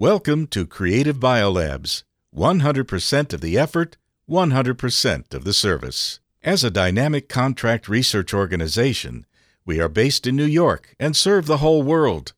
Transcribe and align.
Welcome 0.00 0.46
to 0.46 0.66
Creative 0.66 1.18
Biolabs 1.18 2.04
100% 2.34 3.32
of 3.34 3.42
the 3.42 3.58
effort, 3.58 3.98
100% 4.26 5.34
of 5.34 5.44
the 5.44 5.52
service. 5.52 6.20
As 6.42 6.64
a 6.64 6.70
dynamic 6.70 7.28
contract 7.28 7.86
research 7.86 8.32
organization, 8.32 9.26
we 9.66 9.78
are 9.78 9.90
based 9.90 10.26
in 10.26 10.36
New 10.36 10.46
York 10.46 10.96
and 10.98 11.14
serve 11.14 11.44
the 11.44 11.58
whole 11.58 11.82
world. 11.82 12.32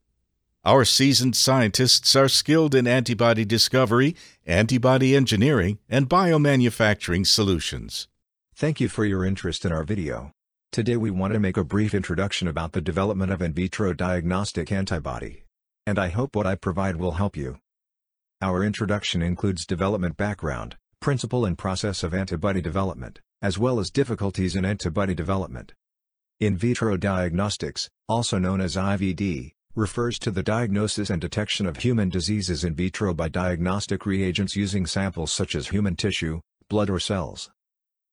Our 0.65 0.85
seasoned 0.85 1.37
scientists 1.37 2.17
are 2.17 2.27
skilled 2.27 2.75
in 2.75 2.89
antibody 2.89 3.45
discovery, 3.45 4.17
antibody 4.45 5.15
engineering, 5.15 5.79
and 5.89 6.11
biomanufacturing 6.11 7.29
solutions. 7.29 8.09
Thank 8.57 8.81
you 8.81 8.89
for 8.89 9.05
your 9.05 9.25
interest 9.25 9.65
in 9.65 9.71
our 9.71 9.85
video. 9.85 10.33
Today 10.73 10.97
we 10.97 11.13
want 11.13 11.33
to 11.35 11.39
make 11.39 11.57
a 11.57 11.63
brief 11.63 11.95
introduction 11.95 12.49
about 12.49 12.73
the 12.73 12.81
development 12.81 13.31
of 13.31 13.41
in 13.41 13.53
vitro 13.53 13.93
diagnostic 13.93 14.73
antibody. 14.73 15.45
And 15.87 15.99
I 15.99 16.11
hope 16.11 16.37
what 16.37 16.47
I 16.47 16.55
provide 16.55 16.97
will 16.97 17.13
help 17.13 17.37
you. 17.37 17.59
Our 18.41 18.63
introduction 18.63 19.21
includes 19.21 19.67
development 19.67 20.17
background, 20.17 20.77
principle 21.01 21.45
and 21.45 21.59
process 21.59 22.05
of 22.05 22.15
antibody 22.15 22.61
development, 22.61 23.21
as 23.43 23.59
well 23.59 23.81
as 23.81 23.91
difficulties 23.91 24.55
in 24.55 24.65
antibody 24.65 25.15
development. 25.15 25.73
In 26.39 26.57
vitro 26.57 26.97
diagnostics, 26.97 27.89
also 28.09 28.39
known 28.39 28.61
as 28.61 28.77
IVD, 28.77 29.53
refers 29.75 30.19
to 30.21 30.31
the 30.31 30.43
diagnosis 30.43 31.11
and 31.11 31.21
detection 31.21 31.67
of 31.67 31.79
human 31.79 32.09
diseases 32.09 32.63
in 32.63 32.75
vitro 32.75 33.13
by 33.13 33.29
diagnostic 33.29 34.07
reagents 34.07 34.55
using 34.55 34.87
samples 34.87 35.33
such 35.33 35.55
as 35.57 35.69
human 35.69 35.97
tissue, 35.97 36.41
blood 36.69 36.91
or 36.91 37.01
cells. 37.01 37.51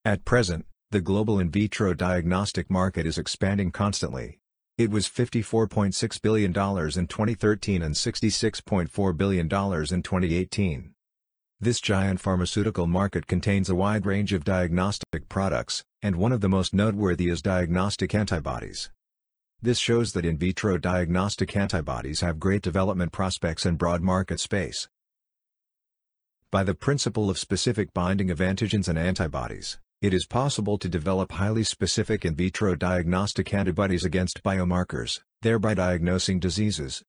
At 0.06 0.26
present, 0.26 0.66
the 0.90 1.02
global 1.02 1.40
in 1.40 1.52
vitro 1.52 1.94
diagnostic 1.94 2.72
market 2.72 3.06
is 3.06 3.20
expanding 3.20 3.72
constantly. 3.72 4.40
It 4.80 4.92
was 4.92 5.10
$54.6 5.10 6.22
billion 6.22 6.52
in 6.52 6.54
2013 6.54 7.82
and 7.82 7.94
$66.4 7.94 9.18
billion 9.18 9.42
in 9.42 9.50
2018. 9.50 10.94
This 11.60 11.82
giant 11.82 12.22
pharmaceutical 12.22 12.88
market 12.88 13.28
contains 13.28 13.70
a 13.70 13.76
wide 13.76 14.06
range 14.06 14.32
of 14.32 14.46
diagnostic 14.46 15.28
products, 15.28 15.84
and 16.02 16.16
one 16.16 16.32
of 16.32 16.40
the 16.40 16.48
most 16.48 16.74
noteworthy 16.74 17.28
is 17.28 17.42
diagnostic 17.42 18.16
antibodies. 18.16 18.90
This 19.62 19.80
shows 19.80 20.14
that 20.14 20.24
in 20.24 20.38
vitro 20.38 20.78
diagnostic 20.78 21.58
antibodies 21.58 22.22
have 22.22 22.40
great 22.40 22.62
development 22.62 23.12
prospects 23.12 23.66
and 23.66 23.78
broad 23.78 24.02
market 24.02 24.40
space. 24.40 24.88
By 26.52 26.64
the 26.64 26.74
principle 26.74 27.30
of 27.30 27.38
specific 27.38 27.94
binding 27.94 28.32
of 28.32 28.40
antigens 28.40 28.88
and 28.88 28.98
antibodies, 28.98 29.78
it 30.02 30.14
is 30.14 30.26
possible 30.26 30.78
to 30.78 30.88
develop 30.88 31.34
highly 31.34 31.64
specific 31.64 32.24
in 32.24 32.34
vitro 32.34 32.74
diagnostic 32.74 33.54
antibodies 33.54 34.06
against 34.06 34.42
biomarkers, 34.44 35.20
thereby 35.42 35.74
diagnosing 35.74 36.40
diseases. 36.40 37.04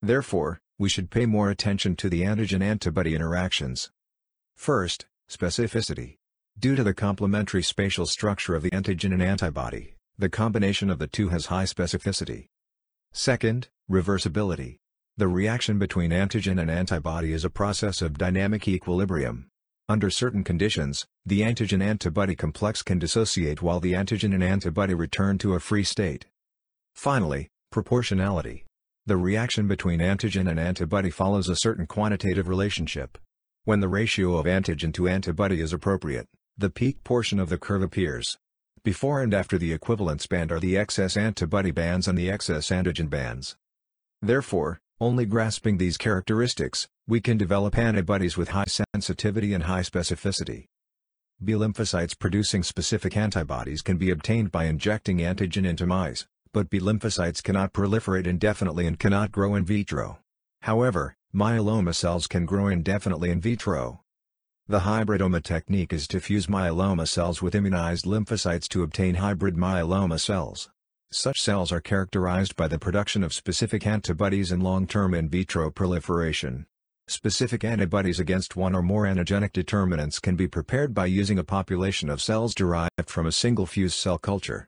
Therefore, 0.00 0.60
we 0.78 0.88
should 0.88 1.10
pay 1.10 1.26
more 1.26 1.50
attention 1.50 1.94
to 1.96 2.08
the 2.08 2.22
antigen-antibody 2.22 3.14
interactions. 3.14 3.90
First, 4.56 5.06
specificity. 5.30 6.16
Due 6.58 6.74
to 6.74 6.82
the 6.82 6.94
complementary 6.94 7.62
spatial 7.62 8.06
structure 8.06 8.54
of 8.54 8.62
the 8.62 8.70
antigen 8.70 9.12
and 9.12 9.22
antibody, 9.22 9.94
the 10.18 10.28
combination 10.28 10.88
of 10.88 10.98
the 10.98 11.06
two 11.06 11.28
has 11.28 11.46
high 11.46 11.64
specificity. 11.64 12.48
Second, 13.12 13.68
reversibility. 13.90 14.78
The 15.18 15.28
reaction 15.28 15.78
between 15.78 16.10
antigen 16.10 16.58
and 16.58 16.70
antibody 16.70 17.32
is 17.32 17.44
a 17.44 17.50
process 17.50 18.00
of 18.00 18.16
dynamic 18.16 18.66
equilibrium. 18.66 19.48
Under 19.92 20.08
certain 20.08 20.42
conditions, 20.42 21.04
the 21.26 21.42
antigen-antibody 21.42 22.34
complex 22.34 22.80
can 22.80 22.98
dissociate 22.98 23.60
while 23.60 23.78
the 23.78 23.92
antigen 23.92 24.32
and 24.32 24.42
antibody 24.42 24.94
return 24.94 25.36
to 25.36 25.52
a 25.52 25.60
free 25.60 25.84
state. 25.84 26.24
Finally, 26.94 27.50
proportionality. 27.70 28.64
The 29.04 29.18
reaction 29.18 29.68
between 29.68 30.00
antigen 30.00 30.48
and 30.48 30.58
antibody 30.58 31.10
follows 31.10 31.50
a 31.50 31.56
certain 31.56 31.86
quantitative 31.86 32.48
relationship. 32.48 33.18
When 33.64 33.80
the 33.80 33.88
ratio 33.88 34.38
of 34.38 34.46
antigen 34.46 34.94
to 34.94 35.08
antibody 35.08 35.60
is 35.60 35.74
appropriate, 35.74 36.26
the 36.56 36.70
peak 36.70 37.04
portion 37.04 37.38
of 37.38 37.50
the 37.50 37.58
curve 37.58 37.82
appears. 37.82 38.38
Before 38.82 39.20
and 39.20 39.34
after 39.34 39.58
the 39.58 39.74
equivalence 39.74 40.26
band 40.26 40.50
are 40.52 40.60
the 40.60 40.78
excess 40.78 41.18
antibody 41.18 41.70
bands 41.70 42.08
and 42.08 42.16
the 42.16 42.30
excess 42.30 42.70
antigen 42.70 43.10
bands. 43.10 43.56
Therefore, 44.22 44.80
only 45.00 45.26
grasping 45.26 45.78
these 45.78 45.96
characteristics, 45.96 46.88
we 47.08 47.20
can 47.20 47.36
develop 47.36 47.76
antibodies 47.76 48.36
with 48.36 48.50
high 48.50 48.66
sensitivity 48.94 49.54
and 49.54 49.64
high 49.64 49.80
specificity. 49.80 50.66
B 51.42 51.54
lymphocytes 51.54 52.16
producing 52.16 52.62
specific 52.62 53.16
antibodies 53.16 53.82
can 53.82 53.96
be 53.96 54.10
obtained 54.10 54.52
by 54.52 54.64
injecting 54.64 55.18
antigen 55.18 55.66
into 55.66 55.86
mice, 55.86 56.26
but 56.52 56.70
B 56.70 56.78
lymphocytes 56.78 57.42
cannot 57.42 57.72
proliferate 57.72 58.26
indefinitely 58.26 58.86
and 58.86 58.98
cannot 58.98 59.32
grow 59.32 59.54
in 59.54 59.64
vitro. 59.64 60.20
However, 60.62 61.16
myeloma 61.34 61.94
cells 61.94 62.26
can 62.26 62.46
grow 62.46 62.68
indefinitely 62.68 63.30
in 63.30 63.40
vitro. 63.40 64.02
The 64.68 64.80
hybridoma 64.80 65.42
technique 65.42 65.92
is 65.92 66.06
to 66.08 66.20
fuse 66.20 66.46
myeloma 66.46 67.08
cells 67.08 67.42
with 67.42 67.54
immunized 67.56 68.04
lymphocytes 68.04 68.68
to 68.68 68.84
obtain 68.84 69.16
hybrid 69.16 69.56
myeloma 69.56 70.20
cells. 70.20 70.70
Such 71.14 71.42
cells 71.42 71.72
are 71.72 71.80
characterized 71.82 72.56
by 72.56 72.68
the 72.68 72.78
production 72.78 73.22
of 73.22 73.34
specific 73.34 73.86
antibodies 73.86 74.50
and 74.50 74.62
long-term 74.62 75.12
in 75.12 75.28
vitro 75.28 75.70
proliferation. 75.70 76.64
Specific 77.06 77.64
antibodies 77.64 78.18
against 78.18 78.56
one 78.56 78.74
or 78.74 78.80
more 78.80 79.04
antigenic 79.04 79.52
determinants 79.52 80.18
can 80.18 80.36
be 80.36 80.48
prepared 80.48 80.94
by 80.94 81.04
using 81.04 81.38
a 81.38 81.44
population 81.44 82.08
of 82.08 82.22
cells 82.22 82.54
derived 82.54 83.08
from 83.10 83.26
a 83.26 83.32
single 83.32 83.66
fused 83.66 83.98
cell 83.98 84.16
culture. 84.16 84.66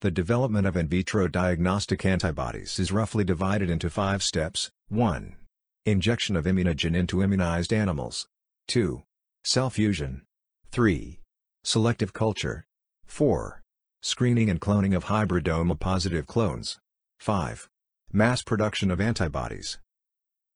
The 0.00 0.10
development 0.10 0.66
of 0.66 0.74
in 0.74 0.88
vitro 0.88 1.28
diagnostic 1.28 2.06
antibodies 2.06 2.78
is 2.78 2.90
roughly 2.90 3.24
divided 3.24 3.68
into 3.68 3.90
five 3.90 4.22
steps. 4.22 4.70
1. 4.88 5.36
Injection 5.84 6.34
of 6.34 6.46
immunogen 6.46 6.96
into 6.96 7.22
immunized 7.22 7.74
animals. 7.74 8.26
2. 8.68 9.02
Cell 9.44 9.68
fusion. 9.68 10.22
3. 10.70 11.20
Selective 11.62 12.14
culture. 12.14 12.64
4. 13.04 13.62
Screening 14.08 14.48
and 14.48 14.60
cloning 14.60 14.94
of 14.94 15.06
hybridoma-positive 15.06 16.28
clones. 16.28 16.78
5. 17.18 17.68
Mass 18.12 18.40
production 18.40 18.92
of 18.92 19.00
antibodies. 19.00 19.80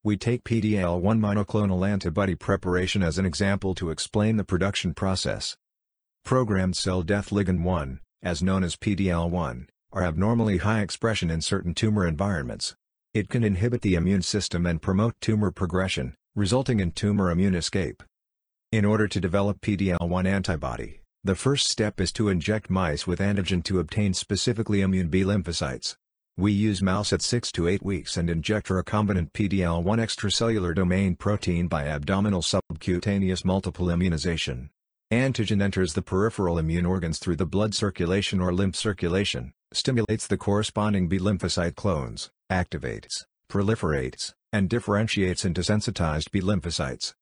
We 0.04 0.16
take 0.16 0.44
PD-L1 0.44 1.18
monoclonal 1.18 1.84
antibody 1.84 2.36
preparation 2.36 3.02
as 3.02 3.18
an 3.18 3.26
example 3.26 3.74
to 3.74 3.90
explain 3.90 4.36
the 4.36 4.44
production 4.44 4.94
process. 4.94 5.56
Programmed 6.24 6.76
cell 6.76 7.02
death 7.02 7.30
ligand 7.30 7.64
1, 7.64 7.98
as 8.22 8.40
known 8.40 8.62
as 8.62 8.76
PD-L1, 8.76 9.66
are 9.92 10.04
abnormally 10.04 10.58
high 10.58 10.82
expression 10.82 11.28
in 11.28 11.40
certain 11.40 11.74
tumor 11.74 12.06
environments. 12.06 12.76
It 13.14 13.28
can 13.28 13.42
inhibit 13.42 13.82
the 13.82 13.96
immune 13.96 14.22
system 14.22 14.64
and 14.64 14.80
promote 14.80 15.16
tumor 15.20 15.50
progression, 15.50 16.14
resulting 16.36 16.78
in 16.78 16.92
tumor 16.92 17.32
immune 17.32 17.56
escape. 17.56 18.04
In 18.70 18.84
order 18.84 19.08
to 19.08 19.20
develop 19.20 19.60
PD-L1 19.60 20.24
antibody, 20.24 20.99
the 21.22 21.34
first 21.34 21.68
step 21.68 22.00
is 22.00 22.12
to 22.12 22.30
inject 22.30 22.70
mice 22.70 23.06
with 23.06 23.20
antigen 23.20 23.62
to 23.64 23.78
obtain 23.78 24.14
specifically 24.14 24.80
immune 24.80 25.08
B 25.08 25.22
lymphocytes. 25.22 25.96
We 26.38 26.52
use 26.52 26.80
mouse 26.80 27.12
at 27.12 27.20
6 27.20 27.52
to 27.52 27.68
8 27.68 27.82
weeks 27.82 28.16
and 28.16 28.30
inject 28.30 28.68
recombinant 28.68 29.32
PD-L1 29.32 29.98
extracellular 29.98 30.74
domain 30.74 31.16
protein 31.16 31.68
by 31.68 31.84
abdominal 31.84 32.40
subcutaneous 32.40 33.44
multiple 33.44 33.90
immunization. 33.90 34.70
Antigen 35.12 35.60
enters 35.60 35.92
the 35.92 36.00
peripheral 36.00 36.56
immune 36.56 36.86
organs 36.86 37.18
through 37.18 37.36
the 37.36 37.44
blood 37.44 37.74
circulation 37.74 38.40
or 38.40 38.54
lymph 38.54 38.76
circulation, 38.76 39.52
stimulates 39.72 40.26
the 40.26 40.38
corresponding 40.38 41.08
B 41.08 41.18
lymphocyte 41.18 41.74
clones, 41.74 42.30
activates, 42.50 43.24
proliferates, 43.50 44.32
and 44.54 44.70
differentiates 44.70 45.44
into 45.44 45.62
sensitized 45.62 46.30
B 46.30 46.40
lymphocytes. 46.40 47.12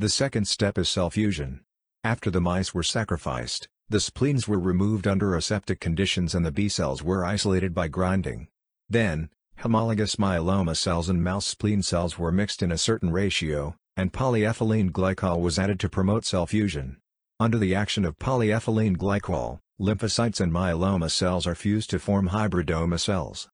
The 0.00 0.08
second 0.08 0.48
step 0.48 0.76
is 0.78 0.88
cell 0.88 1.10
fusion. 1.10 1.60
After 2.06 2.30
the 2.30 2.40
mice 2.40 2.72
were 2.72 2.84
sacrificed, 2.84 3.66
the 3.88 3.98
spleens 3.98 4.46
were 4.46 4.60
removed 4.60 5.08
under 5.08 5.34
aseptic 5.34 5.80
conditions 5.80 6.36
and 6.36 6.46
the 6.46 6.52
B 6.52 6.68
cells 6.68 7.02
were 7.02 7.24
isolated 7.24 7.74
by 7.74 7.88
grinding. 7.88 8.46
Then, 8.88 9.28
homologous 9.58 10.14
myeloma 10.14 10.76
cells 10.76 11.08
and 11.08 11.24
mouse 11.24 11.46
spleen 11.46 11.82
cells 11.82 12.16
were 12.16 12.30
mixed 12.30 12.62
in 12.62 12.70
a 12.70 12.78
certain 12.78 13.10
ratio, 13.10 13.74
and 13.96 14.12
polyethylene 14.12 14.92
glycol 14.92 15.40
was 15.40 15.58
added 15.58 15.80
to 15.80 15.88
promote 15.88 16.24
cell 16.24 16.46
fusion. 16.46 16.98
Under 17.40 17.58
the 17.58 17.74
action 17.74 18.04
of 18.04 18.20
polyethylene 18.20 18.96
glycol, 18.96 19.58
lymphocytes 19.80 20.40
and 20.40 20.52
myeloma 20.52 21.10
cells 21.10 21.44
are 21.44 21.56
fused 21.56 21.90
to 21.90 21.98
form 21.98 22.28
hybridoma 22.28 23.00
cells. 23.00 23.48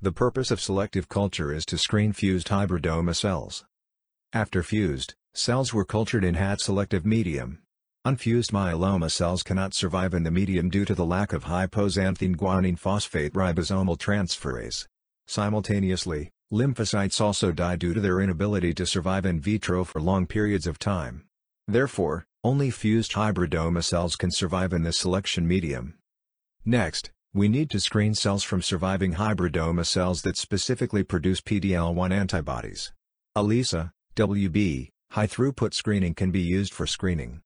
The 0.00 0.12
purpose 0.12 0.50
of 0.50 0.62
selective 0.62 1.10
culture 1.10 1.52
is 1.52 1.66
to 1.66 1.76
screen 1.76 2.14
fused 2.14 2.48
hybridoma 2.48 3.14
cells. 3.14 3.66
After 4.32 4.62
fused, 4.62 5.14
cells 5.34 5.74
were 5.74 5.84
cultured 5.84 6.24
in 6.24 6.36
HAT-selective 6.36 7.04
medium. 7.04 7.61
Unfused 8.04 8.50
myeloma 8.50 9.08
cells 9.08 9.44
cannot 9.44 9.74
survive 9.74 10.12
in 10.12 10.24
the 10.24 10.30
medium 10.32 10.68
due 10.68 10.84
to 10.84 10.92
the 10.92 11.04
lack 11.04 11.32
of 11.32 11.44
hypoxanthine 11.44 12.34
guanine 12.34 12.76
phosphate 12.76 13.32
ribosomal 13.32 13.96
transferase. 13.96 14.86
Simultaneously, 15.28 16.28
lymphocytes 16.52 17.20
also 17.20 17.52
die 17.52 17.76
due 17.76 17.94
to 17.94 18.00
their 18.00 18.20
inability 18.20 18.74
to 18.74 18.84
survive 18.86 19.24
in 19.24 19.38
vitro 19.38 19.84
for 19.84 20.00
long 20.00 20.26
periods 20.26 20.66
of 20.66 20.80
time. 20.80 21.22
Therefore, 21.68 22.24
only 22.42 22.70
fused 22.70 23.12
hybridoma 23.12 23.84
cells 23.84 24.16
can 24.16 24.32
survive 24.32 24.72
in 24.72 24.82
this 24.82 24.98
selection 24.98 25.46
medium. 25.46 25.94
Next, 26.64 27.12
We 27.34 27.48
need 27.48 27.70
to 27.70 27.80
screen 27.80 28.14
cells 28.14 28.44
from 28.44 28.60
surviving 28.60 29.14
hybridoma 29.14 29.86
cells 29.86 30.20
that 30.20 30.36
specifically 30.36 31.02
produce 31.02 31.40
PD-L1 31.40 32.12
antibodies. 32.12 32.92
ELISA, 33.34 33.90
WB, 34.16 34.90
high-throughput 35.12 35.72
screening 35.72 36.12
can 36.12 36.30
be 36.30 36.42
used 36.42 36.74
for 36.74 36.86
screening. 36.86 37.40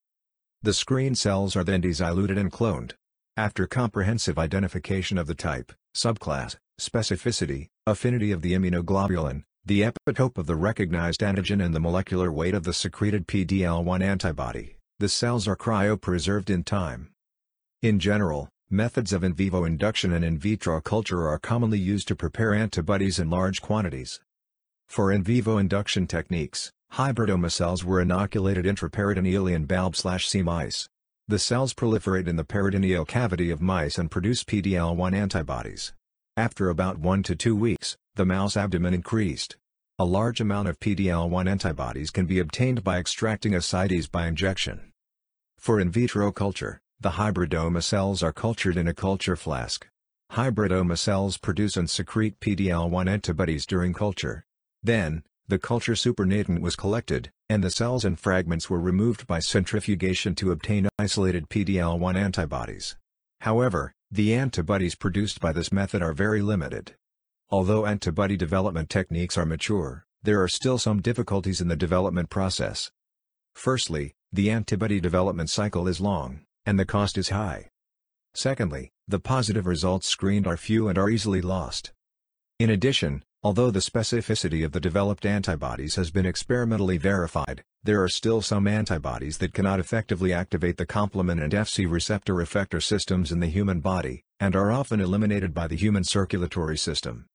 The 0.62 0.72
screen 0.72 1.14
cells 1.14 1.54
are 1.54 1.64
then 1.64 1.80
desiluted 1.80 2.38
and 2.38 2.50
cloned. 2.50 2.92
After 3.36 3.66
comprehensive 3.66 4.38
identification 4.38 5.18
of 5.18 5.26
the 5.26 5.34
type, 5.34 5.72
subclass, 5.94 6.56
specificity, 6.80 7.68
affinity 7.86 8.32
of 8.32 8.42
the 8.42 8.54
immunoglobulin, 8.54 9.44
the 9.64 9.82
epitope 9.82 10.38
of 10.38 10.46
the 10.46 10.56
recognized 10.56 11.20
antigen 11.20 11.64
and 11.64 11.74
the 11.74 11.80
molecular 11.80 12.32
weight 12.32 12.54
of 12.54 12.64
the 12.64 12.72
secreted 12.72 13.26
PD-L1 13.26 14.02
antibody, 14.02 14.76
the 14.98 15.08
cells 15.08 15.46
are 15.46 15.56
cryopreserved 15.56 16.48
in 16.48 16.64
time. 16.64 17.10
In 17.82 17.98
general, 17.98 18.48
methods 18.70 19.12
of 19.12 19.22
in 19.22 19.34
vivo 19.34 19.64
induction 19.64 20.12
and 20.12 20.24
in 20.24 20.38
vitro 20.38 20.80
culture 20.80 21.28
are 21.28 21.38
commonly 21.38 21.78
used 21.78 22.08
to 22.08 22.16
prepare 22.16 22.54
antibodies 22.54 23.18
in 23.18 23.28
large 23.28 23.60
quantities. 23.60 24.20
For 24.88 25.12
in 25.12 25.22
vivo 25.22 25.58
induction 25.58 26.06
techniques, 26.06 26.72
hybridoma 26.92 27.50
cells 27.50 27.84
were 27.84 28.00
inoculated 28.00 28.64
intraperitoneally 28.64 29.54
in 29.54 29.66
BALB-C 29.66 30.42
mice. 30.42 30.88
The 31.28 31.38
cells 31.38 31.74
proliferate 31.74 32.28
in 32.28 32.36
the 32.36 32.44
peritoneal 32.44 33.04
cavity 33.04 33.50
of 33.50 33.60
mice 33.60 33.98
and 33.98 34.10
produce 34.10 34.44
PD-L1 34.44 35.14
antibodies. 35.14 35.92
After 36.36 36.68
about 36.68 36.98
1 36.98 37.22
to 37.24 37.34
2 37.34 37.56
weeks, 37.56 37.96
the 38.14 38.24
mouse 38.24 38.56
abdomen 38.56 38.94
increased. 38.94 39.56
A 39.98 40.04
large 40.04 40.40
amount 40.40 40.68
of 40.68 40.78
PD-L1 40.78 41.48
antibodies 41.48 42.10
can 42.10 42.26
be 42.26 42.38
obtained 42.38 42.84
by 42.84 42.98
extracting 42.98 43.54
ascites 43.54 44.06
by 44.06 44.26
injection. 44.26 44.92
For 45.58 45.80
in 45.80 45.90
vitro 45.90 46.30
culture, 46.30 46.80
the 47.00 47.12
hybridoma 47.12 47.82
cells 47.82 48.22
are 48.22 48.32
cultured 48.32 48.76
in 48.76 48.86
a 48.86 48.94
culture 48.94 49.36
flask. 49.36 49.88
Hybridoma 50.32 50.98
cells 50.98 51.38
produce 51.38 51.76
and 51.76 51.88
secrete 51.88 52.38
PD-L1 52.40 53.08
antibodies 53.08 53.66
during 53.66 53.94
culture. 53.94 54.44
Then, 54.82 55.22
the 55.48 55.58
culture 55.58 55.94
supernatant 55.94 56.60
was 56.60 56.74
collected, 56.74 57.30
and 57.48 57.62
the 57.62 57.70
cells 57.70 58.04
and 58.04 58.18
fragments 58.18 58.68
were 58.68 58.80
removed 58.80 59.26
by 59.26 59.38
centrifugation 59.38 60.34
to 60.34 60.50
obtain 60.50 60.88
isolated 60.98 61.48
PD-L1 61.48 62.16
antibodies. 62.16 62.96
However, 63.40 63.92
the 64.10 64.34
antibodies 64.34 64.94
produced 64.94 65.40
by 65.40 65.52
this 65.52 65.72
method 65.72 66.02
are 66.02 66.12
very 66.12 66.42
limited. 66.42 66.94
Although 67.50 67.86
antibody 67.86 68.36
development 68.36 68.90
techniques 68.90 69.38
are 69.38 69.46
mature, 69.46 70.04
there 70.22 70.42
are 70.42 70.48
still 70.48 70.78
some 70.78 71.00
difficulties 71.00 71.60
in 71.60 71.68
the 71.68 71.76
development 71.76 72.28
process. 72.28 72.90
Firstly, 73.54 74.14
the 74.32 74.50
antibody 74.50 75.00
development 75.00 75.50
cycle 75.50 75.86
is 75.86 76.00
long, 76.00 76.40
and 76.64 76.78
the 76.78 76.84
cost 76.84 77.16
is 77.16 77.28
high. 77.28 77.70
Secondly, 78.34 78.90
the 79.06 79.20
positive 79.20 79.66
results 79.66 80.08
screened 80.08 80.46
are 80.46 80.56
few 80.56 80.88
and 80.88 80.98
are 80.98 81.08
easily 81.08 81.40
lost. 81.40 81.92
In 82.58 82.70
addition, 82.70 83.22
Although 83.46 83.70
the 83.70 83.78
specificity 83.78 84.64
of 84.64 84.72
the 84.72 84.80
developed 84.80 85.24
antibodies 85.24 85.94
has 85.94 86.10
been 86.10 86.26
experimentally 86.26 86.98
verified, 86.98 87.62
there 87.84 88.02
are 88.02 88.08
still 88.08 88.42
some 88.42 88.66
antibodies 88.66 89.38
that 89.38 89.54
cannot 89.54 89.78
effectively 89.78 90.32
activate 90.32 90.78
the 90.78 90.84
complement 90.84 91.40
and 91.40 91.52
Fc 91.52 91.88
receptor 91.88 92.34
effector 92.34 92.82
systems 92.82 93.30
in 93.30 93.38
the 93.38 93.46
human 93.46 93.78
body, 93.78 94.24
and 94.40 94.56
are 94.56 94.72
often 94.72 95.00
eliminated 95.00 95.54
by 95.54 95.68
the 95.68 95.76
human 95.76 96.02
circulatory 96.02 96.76
system. 96.76 97.26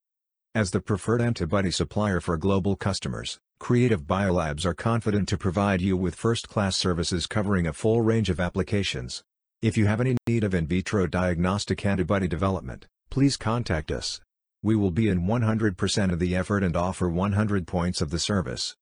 As 0.53 0.71
the 0.71 0.81
preferred 0.81 1.21
antibody 1.21 1.71
supplier 1.71 2.19
for 2.19 2.35
global 2.35 2.75
customers, 2.75 3.39
Creative 3.61 4.01
Biolabs 4.01 4.65
are 4.65 4.73
confident 4.73 5.29
to 5.29 5.37
provide 5.37 5.79
you 5.79 5.95
with 5.95 6.15
first-class 6.15 6.75
services 6.75 7.25
covering 7.25 7.67
a 7.67 7.71
full 7.71 8.01
range 8.01 8.29
of 8.29 8.41
applications. 8.41 9.23
If 9.61 9.77
you 9.77 9.85
have 9.85 10.01
any 10.01 10.17
need 10.27 10.43
of 10.43 10.53
in 10.53 10.67
vitro 10.67 11.07
diagnostic 11.07 11.85
antibody 11.85 12.27
development, 12.27 12.87
please 13.09 13.37
contact 13.37 13.91
us. 13.91 14.19
We 14.63 14.75
will 14.75 14.91
be 14.91 15.09
in 15.09 15.23
100% 15.23 16.11
of 16.11 16.19
the 16.19 16.35
effort 16.35 16.63
and 16.63 16.75
offer 16.75 17.09
100 17.09 17.65
points 17.65 17.99
of 17.99 18.11
the 18.11 18.19
service. 18.19 18.75